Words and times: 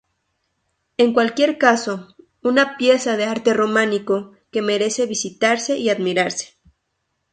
En 0.97 1.13
cualquier 1.13 1.59
caso, 1.59 2.15
una 2.41 2.75
pieza 2.75 3.17
de 3.17 3.25
arte 3.25 3.53
románico 3.53 4.31
que 4.49 4.63
merece 4.63 5.05
visitarse 5.05 5.77
y 5.77 5.91
admirarse. 5.91 6.55